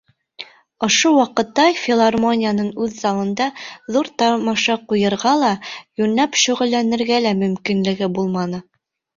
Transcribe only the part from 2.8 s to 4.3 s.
үҙ залында ҙур